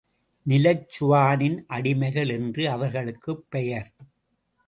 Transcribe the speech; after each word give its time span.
நிலச்சுவானின் 0.45 1.57
அடிமைகள் 1.69 2.31
என்று 2.31 2.69
அவர்களுக்குப் 2.69 3.45
பெயர். 3.49 3.91